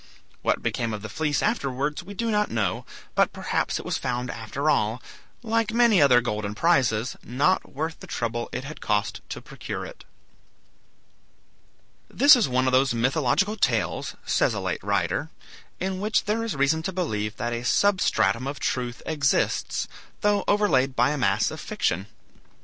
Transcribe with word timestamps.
What 0.41 0.63
became 0.63 0.93
of 0.95 1.03
the 1.03 1.09
fleece 1.13 1.43
afterwards 1.43 2.01
we 2.01 2.15
do 2.15 2.31
not 2.31 2.49
know, 2.49 2.87
but 3.13 3.31
perhaps 3.31 3.77
it 3.77 3.85
was 3.85 3.99
found 3.99 4.31
after 4.31 4.67
all, 4.67 4.99
like 5.43 5.71
many 5.73 6.01
other 6.01 6.21
golden 6.21 6.55
prizes, 6.55 7.15
not 7.23 7.73
worth 7.75 7.99
the 7.99 8.07
trouble 8.07 8.49
it 8.51 8.63
had 8.63 8.81
cost 8.81 9.21
to 9.29 9.41
procure 9.43 9.85
it. 9.85 10.03
This 12.09 12.35
is 12.35 12.49
one 12.49 12.65
of 12.65 12.71
those 12.71 12.95
mythological 12.95 13.55
tales, 13.57 14.15
says 14.25 14.55
a 14.55 14.59
late 14.59 14.81
writer, 14.83 15.29
in 15.79 15.99
which 15.99 16.23
there 16.25 16.43
is 16.43 16.55
reason 16.55 16.81
to 16.81 16.91
believe 16.91 17.37
that 17.37 17.53
a 17.53 17.63
substratum 17.63 18.47
of 18.47 18.59
truth 18.59 19.03
exists, 19.05 19.87
though 20.21 20.43
overlaid 20.47 20.95
by 20.95 21.11
a 21.11 21.17
mass 21.19 21.51
of 21.51 21.59
fiction. 21.59 22.07